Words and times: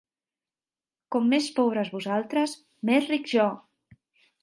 Com 1.17 1.27
més 1.35 1.51
pobres 1.59 1.93
vosaltres; 1.99 2.59
més 2.91 3.11
ric 3.15 3.33
jo! 3.37 3.49